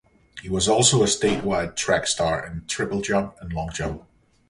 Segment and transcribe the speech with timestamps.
[0.41, 4.07] He was also a statewide track star in triple jump and long jump.